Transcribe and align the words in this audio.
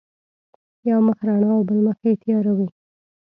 یو 0.89 0.99
مخ 1.07 1.17
رڼا 1.27 1.49
او 1.55 1.61
بل 1.67 1.79
مخ 1.85 1.97
یې 2.05 2.13
تیار 2.21 2.45
وي. 2.57 2.67